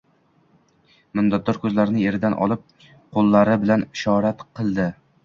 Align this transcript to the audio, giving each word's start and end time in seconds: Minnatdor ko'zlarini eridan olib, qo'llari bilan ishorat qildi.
Minnatdor 1.19 1.59
ko'zlarini 1.65 2.05
eridan 2.11 2.37
olib, 2.45 2.63
qo'llari 3.19 3.59
bilan 3.65 3.85
ishorat 3.99 4.43
qildi. 4.61 4.89